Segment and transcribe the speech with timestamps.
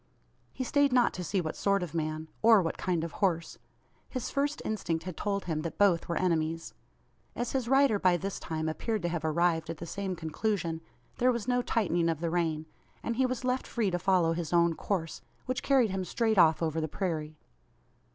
[0.51, 3.59] He stayed not to see what sort of man, or what kind of horse.
[4.09, 6.73] His first instinct had told him that both were enemies.
[7.35, 10.81] As his rider by this time appeared to have arrived at the same conclusion,
[11.19, 12.65] there was no tightening of the rein;
[13.03, 16.63] and he was left free to follow his own course which carried him straight off
[16.63, 17.37] over the prairie.